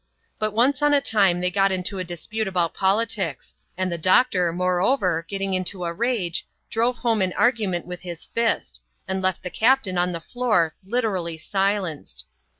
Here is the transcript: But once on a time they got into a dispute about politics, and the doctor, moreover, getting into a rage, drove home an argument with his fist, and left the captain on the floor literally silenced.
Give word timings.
But 0.39 0.53
once 0.55 0.81
on 0.81 0.95
a 0.95 0.99
time 0.99 1.41
they 1.41 1.51
got 1.51 1.71
into 1.71 1.99
a 1.99 2.03
dispute 2.03 2.47
about 2.47 2.73
politics, 2.73 3.53
and 3.77 3.91
the 3.91 3.99
doctor, 3.99 4.51
moreover, 4.51 5.23
getting 5.27 5.53
into 5.53 5.85
a 5.85 5.93
rage, 5.93 6.47
drove 6.71 6.97
home 6.97 7.21
an 7.21 7.33
argument 7.33 7.85
with 7.85 8.01
his 8.01 8.25
fist, 8.25 8.81
and 9.07 9.21
left 9.21 9.43
the 9.43 9.51
captain 9.51 9.99
on 9.99 10.11
the 10.11 10.19
floor 10.19 10.73
literally 10.83 11.37
silenced. 11.37 12.25